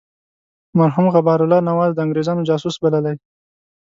[0.79, 3.15] مرحوم غبار الله نواز د انګرېزانو جاسوس بللی.